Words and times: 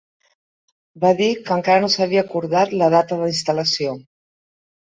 Va 1.03 1.11
dir 1.19 1.27
que 1.49 1.53
encara 1.57 1.83
no 1.85 1.91
s'havia 1.97 2.23
acordat 2.29 2.75
la 2.83 2.89
data 2.97 3.19
d'instal·lació. 3.23 3.95